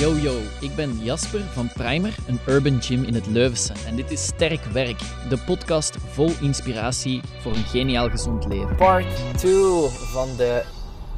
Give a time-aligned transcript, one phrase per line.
[0.00, 3.72] Yo yo, ik ben Jasper van Primer, een urban gym in het Leuvense.
[3.86, 4.98] En dit is Sterk Werk,
[5.28, 8.76] de podcast vol inspiratie voor een geniaal gezond leven.
[8.76, 9.52] Part 2
[9.88, 10.64] van de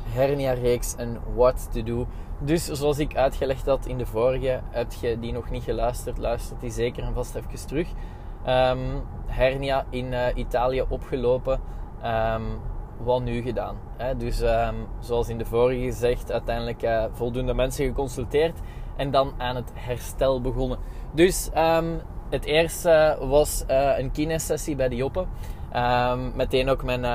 [0.05, 2.07] hernia-reeks en What to Do.
[2.41, 6.61] Dus zoals ik uitgelegd had in de vorige, heb je die nog niet geluisterd, luistert
[6.61, 7.89] die zeker en vast even terug.
[8.45, 11.61] Ehm, hernia in uh, Italië opgelopen.
[12.05, 12.61] Um,
[13.05, 13.77] wat nu gedaan?
[13.97, 14.17] Hè?
[14.17, 18.59] Dus um, zoals in de vorige gezegd, uiteindelijk uh, voldoende mensen geconsulteerd
[18.97, 20.79] en dan aan het herstel begonnen.
[21.13, 22.01] Dus um,
[22.31, 25.25] het eerste was uh, een kinesessie bij de Joppe.
[25.77, 27.07] Um, meteen ook mijn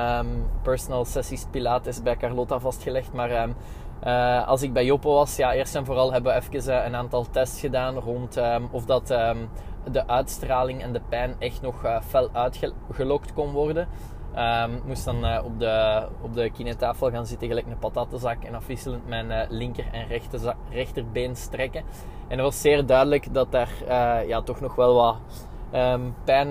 [0.62, 3.12] personal sessies Pilates bij Carlotta vastgelegd.
[3.12, 3.48] Maar
[4.04, 7.26] uh, als ik bij Joppe was, ja, eerst en vooral hebben we even een aantal
[7.30, 9.06] tests gedaan rond of dat
[9.90, 13.88] de uitstraling en de pijn echt nog fel uitgelokt kon worden.
[14.38, 18.44] Um, moest dan uh, op, de, op de kinetafel gaan zitten, gelijk een patattenzak.
[18.44, 21.82] En afwisselend mijn uh, linker en rechter, rechterbeen strekken.
[22.28, 25.16] En het was zeer duidelijk dat daar uh, ja, toch nog wel wat
[25.74, 26.48] um, pijn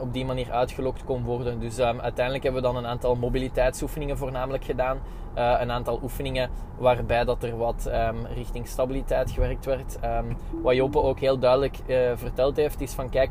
[0.00, 1.60] op die manier uitgelokt kon worden.
[1.60, 4.98] Dus um, uiteindelijk hebben we dan een aantal mobiliteitsoefeningen voornamelijk gedaan.
[5.34, 7.90] een aantal oefeningen waarbij dat er wat
[8.34, 9.98] richting stabiliteit gewerkt werd.
[10.62, 11.76] wat Joppe ook heel duidelijk
[12.14, 13.30] verteld heeft, is van kijk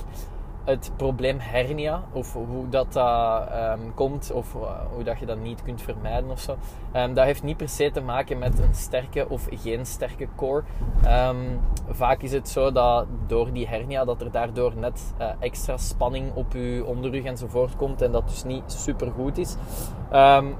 [0.69, 4.61] het probleem hernia, of hoe dat, dat um, komt, of uh,
[4.93, 6.57] hoe dat je dat niet kunt vermijden of zo,
[6.95, 10.63] um, dat heeft niet per se te maken met een sterke of geen sterke core.
[11.05, 11.59] Um,
[11.89, 16.33] vaak is het zo dat door die hernia, dat er daardoor net uh, extra spanning
[16.33, 19.55] op je onderrug enzovoort komt en dat dus niet super goed is.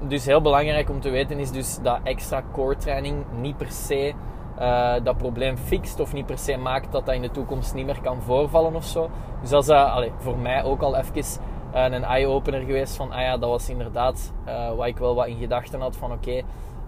[0.08, 4.14] dus heel belangrijk om te weten is dus dat extra core training niet per se
[4.60, 7.86] uh, dat probleem fixt of niet per se maakt dat dat in de toekomst niet
[7.86, 9.10] meer kan voorvallen of zo.
[9.40, 11.42] Dus dat is allez, voor mij ook al even
[11.74, 14.32] uh, een eye-opener geweest van, ah ja, dat was inderdaad
[14.76, 16.42] wat ik wel wat in gedachten had van oké,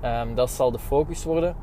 [0.04, 1.56] um, dat zal de focus worden.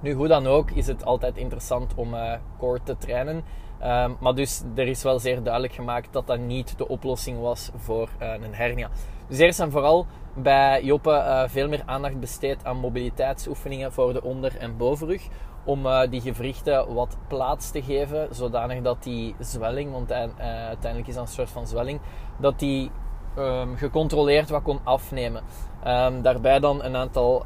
[0.00, 2.14] Nu, hoe dan ook, is het altijd interessant om
[2.58, 3.44] core te trainen.
[3.84, 7.70] Um, maar dus er is wel zeer duidelijk gemaakt dat dat niet de oplossing was
[7.76, 8.88] voor een hernia.
[9.28, 14.22] Dus eerst en vooral bij Joppe uh, veel meer aandacht besteed aan mobiliteitsoefeningen voor de
[14.22, 15.28] onder- en bovenrug.
[15.64, 21.14] Om uh, die gewrichten wat plaats te geven, zodanig dat die zwelling, want uiteindelijk is
[21.14, 22.00] dat een soort van zwelling,
[22.36, 22.90] dat die
[23.38, 25.42] um, gecontroleerd wat kon afnemen.
[25.86, 27.44] Um, daarbij dan een aantal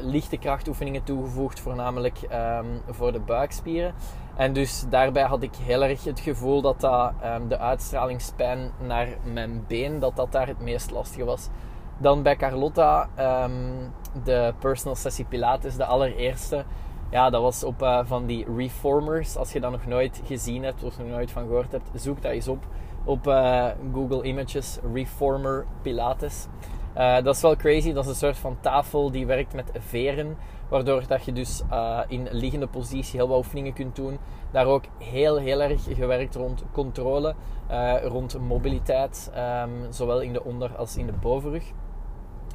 [0.00, 2.18] lichte krachtoefeningen toegevoegd, voornamelijk
[2.90, 3.94] voor de buikspieren.
[4.36, 7.12] En dus daarbij had ik heel erg het gevoel dat, dat
[7.48, 11.48] de uitstralingspijn naar mijn been, dat dat daar het meest lastige was.
[11.98, 13.08] Dan bij Carlotta,
[13.44, 13.92] um,
[14.24, 16.64] de personal sessie Pilates, de allereerste.
[17.10, 19.36] Ja, dat was op uh, van die reformers.
[19.36, 22.32] Als je dat nog nooit gezien hebt of nog nooit van gehoord hebt, zoek dat
[22.32, 22.66] eens op.
[23.04, 26.46] Op uh, Google Images, Reformer Pilates.
[26.96, 27.92] Uh, dat is wel crazy.
[27.92, 30.36] Dat is een soort van tafel die werkt met veren.
[30.68, 31.62] Waardoor dat je dus
[32.08, 34.18] in liggende positie heel wat oefeningen kunt doen.
[34.50, 37.34] Daar ook heel, heel erg gewerkt rond controle,
[38.02, 39.32] rond mobiliteit.
[39.62, 41.64] Um, zowel in de onder- als in de bovenrug.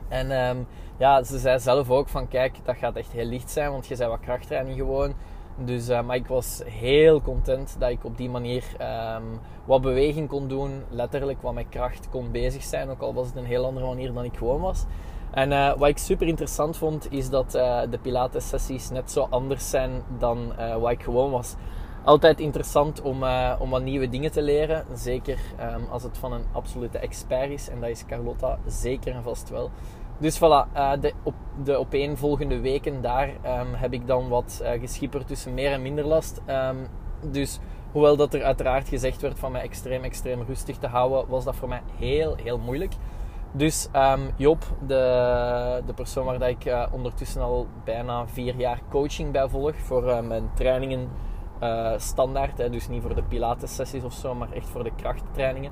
[0.07, 0.67] En um,
[0.97, 3.95] ja, ze zei zelf ook van kijk, dat gaat echt heel licht zijn, want je
[3.95, 5.13] zei wat krachttraining gewoon.
[5.57, 8.63] Dus, uh, maar ik was heel content dat ik op die manier
[9.15, 10.83] um, wat beweging kon doen.
[10.89, 12.89] Letterlijk wat met kracht kon bezig zijn.
[12.89, 14.85] Ook al was het een heel andere manier dan ik gewoon was.
[15.31, 19.27] En uh, wat ik super interessant vond, is dat uh, de Pilates sessies net zo
[19.29, 21.55] anders zijn dan wat ik gewoon was.
[22.03, 23.23] Altijd interessant om,
[23.59, 24.85] om wat nieuwe dingen te leren.
[24.93, 27.69] Zeker um, als het van een absolute expert is.
[27.69, 29.69] En dat is Carlotta zeker en vast wel.
[30.17, 35.53] Dus voilà, de, op, de opeenvolgende weken daar um, heb ik dan wat geschipperd tussen
[35.53, 36.41] meer en minder last.
[36.47, 36.87] Um,
[37.31, 37.59] dus
[37.91, 41.55] hoewel dat er uiteraard gezegd werd van mij extreem, extreem rustig te houden, was dat
[41.55, 42.93] voor mij heel, heel moeilijk.
[43.53, 48.79] Dus um, Job, de, de persoon waar dat ik uh, ondertussen al bijna vier jaar
[48.89, 51.09] coaching bij volg voor mijn trainingen
[51.63, 52.57] uh, standaard.
[52.57, 55.71] Hè, dus niet voor de pilates sessies of zo, maar echt voor de krachttrainingen.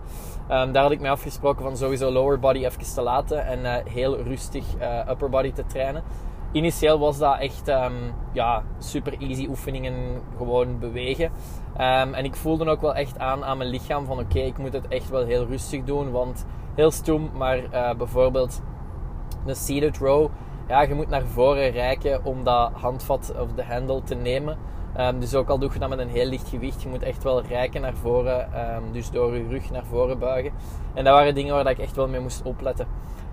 [0.52, 4.18] Um, daar had ik mij afgesproken van sowieso lower body even te laten en heel
[4.18, 4.66] rustig
[5.10, 6.04] upper body te trainen.
[6.52, 11.32] Initieel was dat echt um, ja, super easy oefeningen, gewoon bewegen.
[11.76, 14.88] En ik voelde ook wel echt aan aan mijn lichaam van oké, ik moet het
[14.88, 16.12] echt wel heel rustig doen.
[16.12, 16.46] Want
[16.80, 17.62] heel stoem, maar
[17.98, 18.62] bijvoorbeeld
[19.46, 20.30] een seated row,
[20.68, 24.58] ja, je moet naar voren reiken om dat handvat of de handle te nemen.
[24.98, 27.24] Um, dus ook al doe je dat met een heel licht gewicht, je moet echt
[27.24, 28.50] wel rijken naar voren.
[28.76, 30.52] Um, dus door je rug naar voren buigen.
[30.94, 32.88] En dat waren dingen waar ik echt wel mee moest opletten.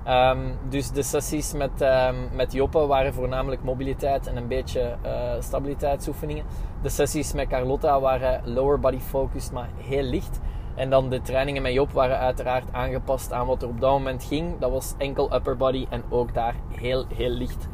[0.08, 1.84] Um, dus de sessies met,
[2.32, 6.44] met Joppe waren voornamelijk mobiliteit en een beetje uh, stabiliteitsoefeningen.
[6.82, 10.40] De sessies met Carlotta waren lower body focused, maar heel licht.
[10.76, 14.24] En dan de trainingen met Job waren uiteraard aangepast aan wat er op dat moment
[14.24, 14.58] ging.
[14.58, 17.68] Dat was enkel upper body en ook daar heel, heel licht.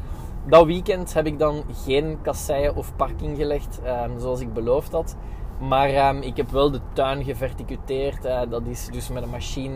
[0.45, 5.17] dat weekend heb ik dan geen kasseien of parking gelegd, ehm, zoals ik beloofd had.
[5.59, 8.25] Maar ehm, ik heb wel de tuin geverticuteerd.
[8.25, 9.75] Uh, dat is dus met een machine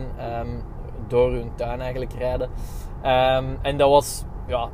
[1.06, 2.50] door hun tuin eigenlijk rijden.
[3.62, 4.68] en dat was, ja,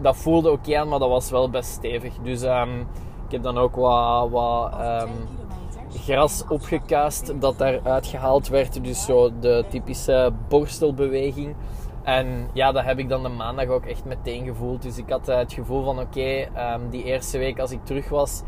[0.00, 2.14] dat voelde oké aan, maar dat was wel best stevig.
[2.22, 2.42] Dus
[3.26, 4.72] ik heb dan ook wat, wat
[5.90, 8.84] gras opgekuist dat daaruit gehaald werd.
[8.84, 11.54] Dus zo de typische borstelbeweging.
[12.02, 14.82] En ja, dat heb ik dan de maandag ook echt meteen gevoeld.
[14.82, 18.08] Dus ik had eh, het gevoel van oké, ehm, die eerste week als ik terug
[18.08, 18.42] was,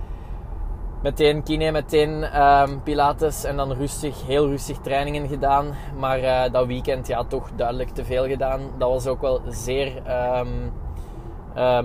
[1.02, 5.74] meteen kine, meteen um, pilates en dan rustig, heel rustig trainingen gedaan.
[5.98, 8.60] Maar uh, dat weekend ja, toch duidelijk te veel gedaan.
[8.78, 10.02] Dat was ook wel zeer
[10.38, 10.72] um,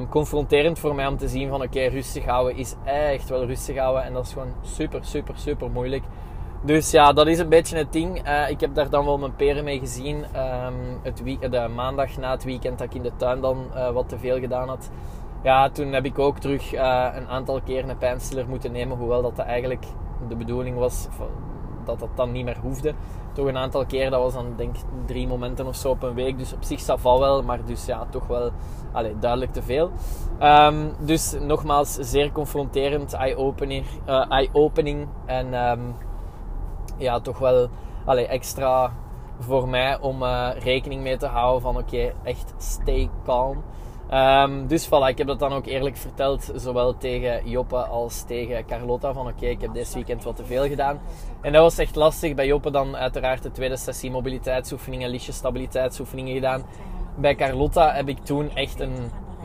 [0.09, 4.03] confronterend voor mij om te zien van oké, rustig houden is echt wel rustig houden.
[4.03, 6.03] En dat is gewoon super, super, super moeilijk.
[6.61, 8.27] Dus ja, dat is een beetje het ding.
[8.27, 10.15] Uh, ik heb daar dan wel mijn peren mee gezien.
[10.15, 13.89] Um, het week, de maandag na het weekend dat ik in de tuin dan uh,
[13.89, 14.89] wat te veel gedaan had.
[15.43, 18.97] Ja, toen heb ik ook terug uh, een aantal keer een pijnstiller moeten nemen.
[18.97, 19.85] Hoewel dat, dat eigenlijk
[20.29, 21.07] de bedoeling was
[21.85, 22.93] dat dat dan niet meer hoefde.
[23.33, 26.13] Toch een aantal keer, dat was dan denk ik drie momenten of zo op een
[26.13, 26.37] week.
[26.37, 28.51] Dus op zich staat val wel, maar dus ja, toch wel
[28.91, 29.91] allez, duidelijk te veel.
[30.41, 33.85] Um, dus nogmaals, zeer confronterend, eye-opening.
[34.29, 35.95] eye en um,
[36.97, 37.67] ja, toch wel
[38.05, 38.91] allez, extra
[39.39, 43.63] voor mij om uh, rekening mee te houden van oké, echt stay calm.
[44.13, 48.65] Um, dus voilà, ik heb dat dan ook eerlijk verteld, zowel tegen Joppe als tegen
[48.65, 49.13] Carlotta.
[49.13, 50.99] Van oké, ik heb dit weekend wat te veel gedaan.
[51.41, 52.35] En dat was echt lastig.
[52.35, 56.63] Bij Joppe dan uiteraard de tweede sessie mobiliteitsoefeningen, lichtje stabiliteitsoefeningen gedaan.
[57.17, 58.95] Bij Carlotta heb ik toen echt een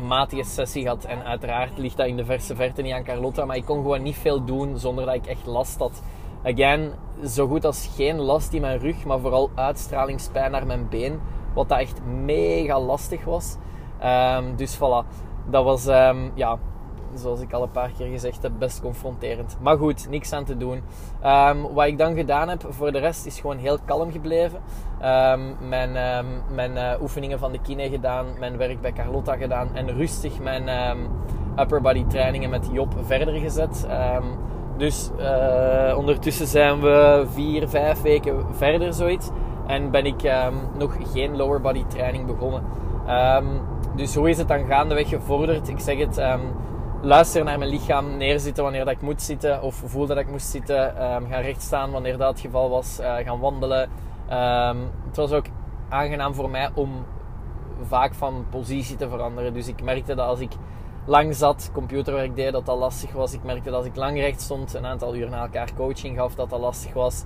[0.07, 1.05] matige sessie gehad.
[1.05, 3.45] En uiteraard ligt dat in de verse verte niet aan Carlotta.
[3.45, 6.03] Maar ik kon gewoon niet veel doen zonder dat ik echt last had.
[6.45, 6.93] Again,
[7.27, 11.21] zo goed als geen last in mijn rug, maar vooral uitstralingspijn naar mijn been.
[11.55, 13.57] Wat dat echt mega lastig was.
[14.05, 15.07] Um, dus voilà,
[15.47, 16.59] dat was, um, ja,
[17.15, 19.57] zoals ik al een paar keer gezegd heb, best confronterend.
[19.61, 20.83] Maar goed, niks aan te doen.
[21.25, 24.61] Um, wat ik dan gedaan heb voor de rest is gewoon heel kalm gebleven.
[25.69, 25.93] mijn
[26.55, 30.69] mijn uh, oefeningen van de kine gedaan, mijn werk bij Carlotta gedaan en rustig mijn
[31.59, 33.87] upper body trainingen met Job verder gezet.
[34.77, 39.31] dus uh, ondertussen zijn we vier, vijf weken verder zoiets.
[39.67, 40.33] En ben ik
[40.79, 42.63] nog geen lower body training begonnen.
[44.01, 45.69] Dus hoe is het dan gaandeweg gevorderd?
[45.69, 46.41] Ik zeg het, um,
[47.03, 50.47] luister naar mijn lichaam, neerzitten wanneer dat ik moet zitten of voel dat ik moest
[50.47, 51.13] zitten.
[51.13, 53.01] Um, gaan rechtstaan wanneer dat het geval was.
[53.01, 53.91] Uh, gaan wandelen.
[54.33, 55.45] Um, het was ook
[55.89, 57.05] aangenaam voor mij om
[57.83, 59.55] vaak van positie te veranderen.
[59.55, 60.53] Dus ik merkte dat als ik
[61.05, 63.33] lang zat, computerwerk deed, dat dat lastig was.
[63.33, 66.35] Ik merkte dat als ik lang recht stond, een aantal uur na elkaar coaching gaf,
[66.35, 67.25] dat dat lastig was.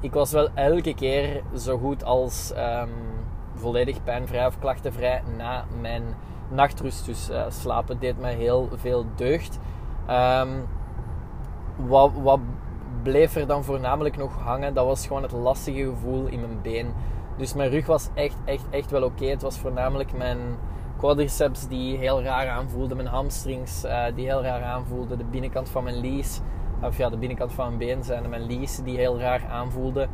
[0.00, 2.52] ik was wel elke keer zo goed als
[3.54, 6.02] volledig pijnvrij of klachtenvrij na mijn
[6.48, 7.06] nachtrust.
[7.06, 9.58] Dus uh, slapen deed mij heel veel deugd.
[10.10, 10.66] Um,
[11.76, 12.40] wat, wat
[13.02, 14.74] bleef er dan voornamelijk nog hangen?
[14.74, 16.92] Dat was gewoon het lastige gevoel in mijn been.
[17.36, 19.24] Dus mijn rug was echt, echt, echt wel oké.
[19.24, 20.38] Het was voornamelijk mijn
[20.96, 22.94] quadriceps die heel raar aanvoelde.
[22.94, 25.18] Mijn hamstrings uh, die heel raar aanvoelden.
[25.18, 26.40] De binnenkant van mijn lies.
[26.82, 30.08] Of ja, de binnenkant van mijn been zijn mijn lies die heel raar aanvoelde.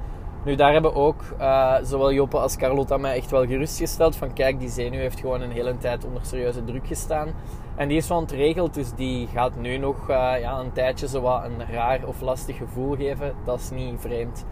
[0.44, 4.16] Nu, daar hebben ook uh, zowel Joppe als Carlotta mij echt wel gerustgesteld.
[4.16, 7.28] Van kijk, die zenuw heeft gewoon een hele tijd onder serieuze druk gestaan.
[7.76, 11.08] En die is van het regeld, dus die gaat nu nog uh, ja, een tijdje
[11.08, 13.34] zo een raar of lastig gevoel geven.
[13.44, 14.44] Dat is niet vreemd.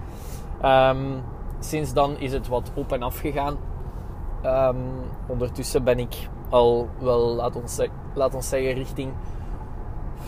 [0.65, 1.23] Um,
[1.59, 3.57] sinds dan is het wat op en af gegaan.
[4.45, 4.77] Um,
[5.27, 7.81] ondertussen ben ik al wel, laat ons,
[8.15, 9.13] laat ons zeggen, richting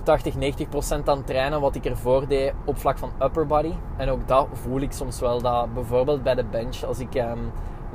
[0.03, 3.73] 80, 90 procent aan trainen wat ik ervoor deed op vlak van upper body.
[3.97, 5.41] En ook dat voel ik soms wel.
[5.43, 7.53] Dat bijvoorbeeld bij de bench, als ik um,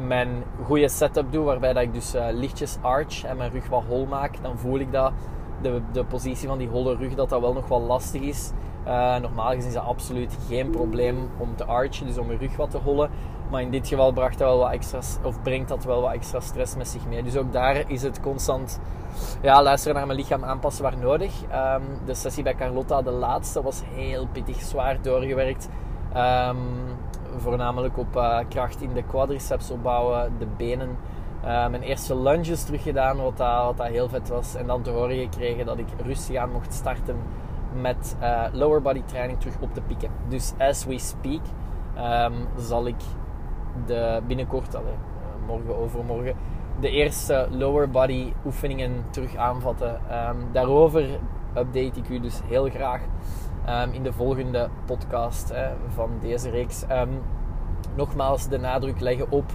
[0.07, 3.83] mijn goede setup doe, waarbij dat ik dus uh, lichtjes arch en mijn rug wat
[3.87, 5.11] hol maak, dan voel ik dat
[5.61, 8.51] de, de positie van die holle rug, dat dat wel nog wel lastig is.
[8.87, 12.55] Uh, normaal gezien is dat absoluut geen probleem om te archen, dus om je rug
[12.55, 13.09] wat te hollen.
[13.55, 16.39] Maar in dit geval bracht dat wel wat extra, of brengt dat wel wat extra
[16.39, 17.23] stress met zich mee.
[17.23, 18.79] Dus ook daar is het constant
[19.41, 21.41] ja, luisteren naar mijn lichaam aanpassen waar nodig.
[21.41, 25.69] Um, de sessie bij Carlotta, de laatste, was heel pittig, zwaar doorgewerkt.
[26.15, 26.57] Um,
[27.37, 30.97] voornamelijk op uh, kracht in de quadriceps opbouwen, de benen.
[31.45, 34.55] Uh, mijn eerste lunges teruggedaan, wat wat dat heel vet was.
[34.55, 37.15] En dan te horen gekregen dat ik rustig aan mocht starten
[37.81, 40.09] met uh, lower body training terug op te pikken.
[40.27, 41.41] Dus as we speak
[42.57, 43.01] zal ik
[43.85, 44.93] de binnenkort, allee,
[45.47, 46.35] morgen overmorgen,
[46.79, 49.99] de eerste lower body oefeningen terug aanvatten.
[50.29, 51.19] Um, daarover
[51.57, 53.01] update ik u dus heel graag
[53.69, 55.53] um, in de volgende podcast
[55.87, 56.83] van deze reeks.
[56.91, 57.21] Um,
[57.95, 59.45] nogmaals de nadruk leggen op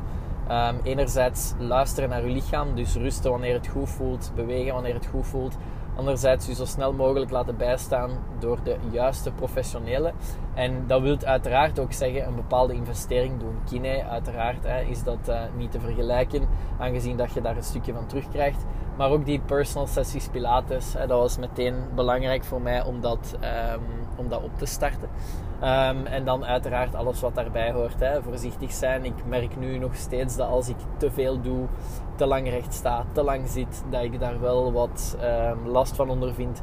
[0.83, 5.27] enerzijds luisteren naar je lichaam, dus rusten wanneer het goed voelt, bewegen wanneer het goed
[5.27, 5.57] voelt.
[6.01, 10.13] Anderzijds je zo snel mogelijk laten bijstaan door de juiste professionele.
[10.55, 13.55] En dat wil uiteraard ook zeggen een bepaalde investering doen.
[13.65, 17.93] Kine, uiteraard, hè, is dat uh, niet te vergelijken, aangezien dat je daar een stukje
[17.93, 18.65] van terugkrijgt.
[18.97, 23.37] Maar ook die personal sessies Pilates, hè, dat was meteen belangrijk voor mij om dat,
[23.75, 23.83] um,
[24.17, 25.09] om dat op te starten.
[25.63, 28.01] Um, en dan uiteraard alles wat daarbij hoort.
[28.01, 28.23] Hè.
[28.23, 29.05] Voorzichtig zijn.
[29.05, 31.67] Ik merk nu nog steeds dat als ik te veel doe,
[32.15, 36.11] te lang recht sta, te lang zit, dat ik daar wel wat um, last van
[36.11, 36.63] ondervind.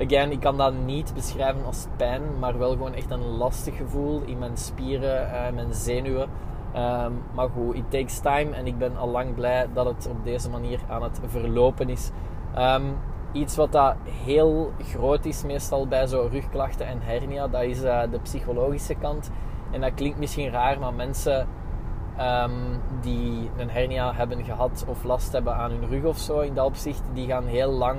[0.00, 4.22] Again, ik kan dat niet beschrijven als pijn, maar wel gewoon echt een lastig gevoel
[4.22, 6.28] in mijn spieren, uh, mijn zenuwen.
[6.76, 10.24] Um, maar goed, it takes time en ik ben al lang blij dat het op
[10.24, 12.10] deze manier aan het verlopen is.
[12.58, 12.96] Um,
[13.32, 18.02] iets wat dat heel groot is meestal bij zo rugklachten en hernia, dat is uh,
[18.10, 19.30] de psychologische kant.
[19.70, 21.48] En dat klinkt misschien raar, maar mensen
[22.20, 26.54] um, die een hernia hebben gehad of last hebben aan hun rug of zo in
[26.54, 27.98] dat opzicht, die gaan heel lang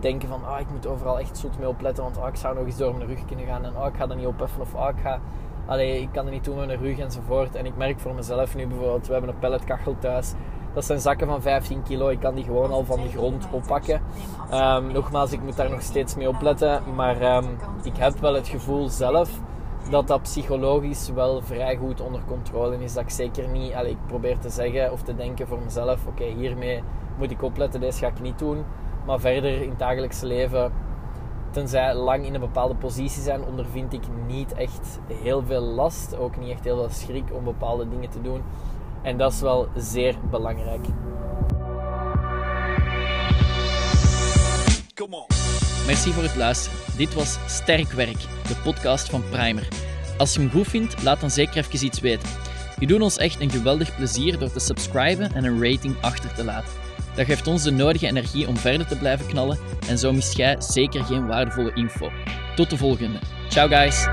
[0.00, 2.64] denken van ah, ik moet overal echt zoet mee opletten, want ah, ik zou nog
[2.64, 4.88] eens door mijn rug kunnen gaan en ah, ik ga dat niet opheffen of ah,
[4.88, 5.18] ik, ga,
[5.68, 7.54] allee, ik kan er niet doen met mijn rug enzovoort.
[7.54, 10.34] En ik merk voor mezelf nu bijvoorbeeld, we hebben een pelletkachel thuis
[10.74, 12.08] dat zijn zakken van 15 kilo.
[12.08, 14.02] Ik kan die gewoon al van de grond oppakken.
[14.52, 16.82] Um, nogmaals, ik moet daar nog steeds mee opletten.
[16.94, 19.30] Maar um, ik heb wel het gevoel zelf
[19.90, 22.94] dat dat psychologisch wel vrij goed onder controle is.
[22.94, 26.24] Dat ik zeker niet, allez, ik probeer te zeggen of te denken voor mezelf: oké,
[26.24, 26.82] hiermee
[27.18, 28.64] moet ik opletten, deze ga ik niet doen.
[29.06, 30.72] Maar verder in het dagelijkse leven,
[31.50, 36.16] tenzij lang in een bepaalde positie zijn, ondervind ik niet echt heel veel last.
[36.16, 38.42] Ook niet echt heel veel schrik om bepaalde dingen te doen.
[39.02, 40.86] En dat is wel zeer belangrijk.
[45.86, 46.78] Merci voor het luisteren.
[46.96, 49.68] Dit was Sterk Werk, de podcast van Primer.
[50.18, 52.28] Als je hem goed vindt, laat dan zeker even iets weten.
[52.78, 56.44] Je doet ons echt een geweldig plezier door te subscriben en een rating achter te
[56.44, 56.77] laten.
[57.18, 59.58] Dat geeft ons de nodige energie om verder te blijven knallen
[59.88, 62.10] en zo mist jij zeker geen waardevolle info.
[62.54, 63.18] Tot de volgende.
[63.48, 64.06] Ciao guys!